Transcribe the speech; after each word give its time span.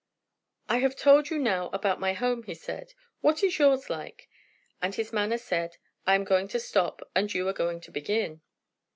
"I 0.67 0.77
have 0.79 0.95
told 0.95 1.29
you 1.29 1.37
now 1.37 1.69
about 1.71 1.99
my 1.99 2.13
home," 2.13 2.41
he 2.41 2.55
said. 2.55 2.95
"What 3.19 3.43
is 3.43 3.59
yours 3.59 3.87
like?" 3.87 4.27
And 4.81 4.95
his 4.95 5.13
manner 5.13 5.37
said, 5.37 5.77
I 6.07 6.15
am 6.15 6.23
going 6.23 6.47
to 6.47 6.59
stop, 6.59 7.07
and 7.15 7.31
you 7.31 7.47
are 7.47 7.53
going 7.53 7.81
to 7.81 7.91
begin. 7.91 8.41